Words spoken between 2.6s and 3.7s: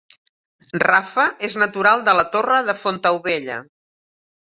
de Fontaubella